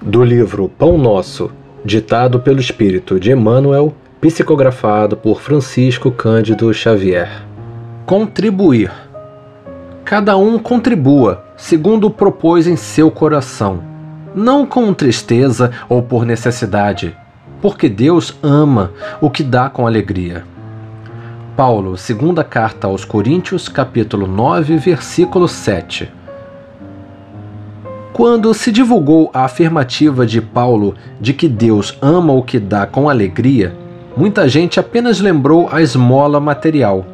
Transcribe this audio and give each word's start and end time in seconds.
Do 0.00 0.22
livro 0.22 0.68
Pão 0.68 0.96
Nosso, 0.96 1.50
ditado 1.84 2.38
pelo 2.38 2.60
espírito 2.60 3.18
de 3.18 3.32
Emmanuel, 3.32 3.92
psicografado 4.20 5.16
por 5.16 5.40
Francisco 5.40 6.12
Cândido 6.12 6.72
Xavier. 6.72 7.42
Contribuir. 8.06 8.92
Cada 10.04 10.36
um 10.36 10.56
contribua, 10.56 11.44
segundo 11.56 12.08
propôs 12.08 12.68
em 12.68 12.76
seu 12.76 13.10
coração, 13.10 13.82
não 14.36 14.64
com 14.64 14.94
tristeza 14.94 15.72
ou 15.88 16.00
por 16.00 16.24
necessidade, 16.24 17.16
porque 17.60 17.88
Deus 17.88 18.38
ama 18.40 18.92
o 19.20 19.28
que 19.28 19.42
dá 19.42 19.68
com 19.68 19.84
alegria. 19.84 20.44
Paulo, 21.56 21.96
segunda 21.96 22.44
carta 22.44 22.86
aos 22.86 23.04
Coríntios, 23.04 23.68
capítulo 23.68 24.28
9, 24.28 24.76
versículo 24.76 25.48
7. 25.48 26.17
Quando 28.18 28.52
se 28.52 28.72
divulgou 28.72 29.30
a 29.32 29.44
afirmativa 29.44 30.26
de 30.26 30.40
Paulo 30.42 30.96
de 31.20 31.32
que 31.32 31.48
Deus 31.48 31.96
ama 32.02 32.32
o 32.32 32.42
que 32.42 32.58
dá 32.58 32.84
com 32.84 33.08
alegria, 33.08 33.76
muita 34.16 34.48
gente 34.48 34.80
apenas 34.80 35.20
lembrou 35.20 35.68
a 35.70 35.80
esmola 35.80 36.40
material. 36.40 37.06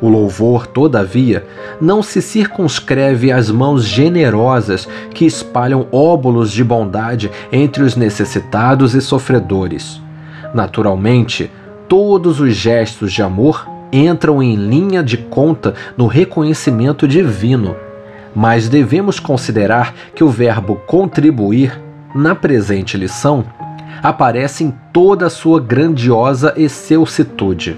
O 0.00 0.08
louvor, 0.08 0.66
todavia, 0.66 1.44
não 1.78 2.02
se 2.02 2.22
circunscreve 2.22 3.30
às 3.30 3.50
mãos 3.50 3.84
generosas 3.84 4.88
que 5.12 5.26
espalham 5.26 5.86
óbolos 5.92 6.50
de 6.50 6.64
bondade 6.64 7.30
entre 7.52 7.82
os 7.82 7.94
necessitados 7.94 8.94
e 8.94 9.02
sofredores. 9.02 10.00
Naturalmente, 10.54 11.50
todos 11.86 12.40
os 12.40 12.56
gestos 12.56 13.12
de 13.12 13.20
amor 13.20 13.68
entram 13.92 14.42
em 14.42 14.54
linha 14.54 15.02
de 15.02 15.18
conta 15.18 15.74
no 15.94 16.06
reconhecimento 16.06 17.06
divino, 17.06 17.76
mas 18.34 18.68
devemos 18.68 19.20
considerar 19.20 19.94
que 20.14 20.24
o 20.24 20.28
verbo 20.28 20.76
contribuir, 20.86 21.80
na 22.14 22.34
presente 22.34 22.96
lição, 22.96 23.44
aparece 24.02 24.64
em 24.64 24.74
toda 24.92 25.26
a 25.26 25.30
sua 25.30 25.60
grandiosa 25.60 26.52
excelsitude. 26.56 27.76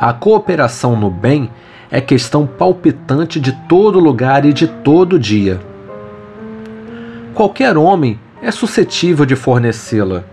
A 0.00 0.12
cooperação 0.12 0.96
no 0.96 1.10
bem 1.10 1.50
é 1.90 2.00
questão 2.00 2.46
palpitante 2.46 3.38
de 3.38 3.52
todo 3.68 4.00
lugar 4.00 4.44
e 4.44 4.52
de 4.52 4.66
todo 4.66 5.18
dia. 5.18 5.60
Qualquer 7.32 7.76
homem 7.76 8.18
é 8.42 8.50
suscetível 8.50 9.24
de 9.24 9.36
fornecê-la 9.36 10.24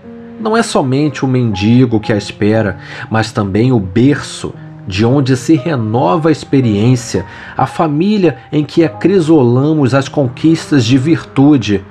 não 0.41 0.57
é 0.57 0.63
somente 0.63 1.23
o 1.23 1.27
mendigo 1.27 1.99
que 1.99 2.11
a 2.11 2.17
espera, 2.17 2.79
mas 3.11 3.31
também 3.31 3.71
o 3.71 3.79
berço 3.79 4.53
de 4.87 5.05
onde 5.05 5.37
se 5.37 5.55
renova 5.55 6.29
a 6.29 6.31
experiência, 6.31 7.25
a 7.55 7.65
família 7.65 8.37
em 8.51 8.63
que 8.63 8.83
acrisolamos 8.83 9.93
as 9.93 10.07
conquistas 10.07 10.85
de 10.85 10.97
virtude, 10.97 11.83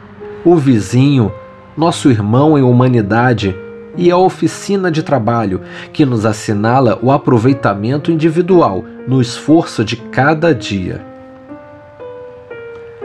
o 0.44 0.56
vizinho, 0.56 1.32
nosso 1.76 2.10
irmão 2.10 2.58
em 2.58 2.62
humanidade 2.62 3.54
e 3.96 4.10
a 4.10 4.16
oficina 4.16 4.90
de 4.90 5.02
trabalho 5.02 5.60
que 5.92 6.04
nos 6.04 6.24
assinala 6.24 6.98
o 7.02 7.10
aproveitamento 7.10 8.10
individual 8.10 8.84
no 9.06 9.20
esforço 9.20 9.84
de 9.84 9.96
cada 9.96 10.54
dia. 10.54 11.04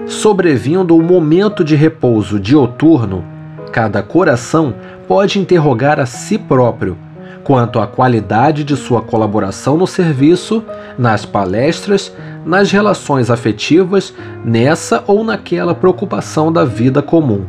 Sobrevindo 0.05 0.95
o 0.95 1.01
momento 1.01 1.63
de 1.63 1.75
repouso 1.75 2.39
dioturno, 2.39 3.25
cada 3.71 4.03
coração 4.03 4.75
pode 5.07 5.39
interrogar 5.39 5.99
a 5.99 6.05
si 6.05 6.37
próprio 6.37 6.97
quanto 7.45 7.79
à 7.79 7.85
qualidade 7.85 8.63
de 8.63 8.75
sua 8.75 9.03
colaboração 9.03 9.77
no 9.77 9.85
serviço, 9.85 10.63
nas 10.97 11.25
palestras, 11.25 12.11
nas 12.43 12.71
relações 12.71 13.29
afetivas, 13.29 14.11
nessa 14.43 15.03
ou 15.05 15.23
naquela 15.23 15.75
preocupação 15.75 16.51
da 16.51 16.65
vida 16.65 17.03
comum. 17.03 17.45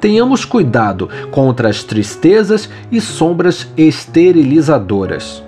Tenhamos 0.00 0.44
cuidado 0.44 1.10
contra 1.32 1.68
as 1.68 1.82
tristezas 1.82 2.70
e 2.92 3.00
sombras 3.00 3.66
esterilizadoras. 3.76 5.42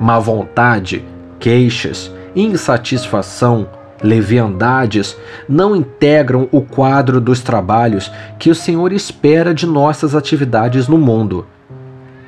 Má 0.00 0.18
vontade, 0.18 1.04
queixas, 1.38 2.10
insatisfação, 2.34 3.68
leviandades 4.02 5.18
não 5.46 5.76
integram 5.76 6.48
o 6.50 6.62
quadro 6.62 7.20
dos 7.20 7.40
trabalhos 7.40 8.10
que 8.38 8.48
o 8.48 8.54
Senhor 8.54 8.90
espera 8.90 9.52
de 9.52 9.66
nossas 9.66 10.14
atividades 10.14 10.88
no 10.88 10.96
mundo. 10.96 11.46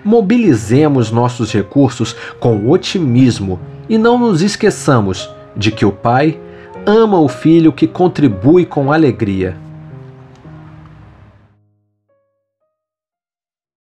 Mobilizemos 0.04 1.10
nossos 1.10 1.52
recursos 1.52 2.16
com 2.40 2.68
otimismo 2.70 3.60
e 3.88 3.96
não 3.96 4.18
nos 4.18 4.42
esqueçamos 4.42 5.30
de 5.56 5.70
que 5.70 5.84
o 5.84 5.92
Pai 5.92 6.40
ama 6.86 7.20
o 7.20 7.28
filho 7.28 7.72
que 7.72 7.86
contribui 7.86 8.66
com 8.66 8.92
alegria. 8.92 9.56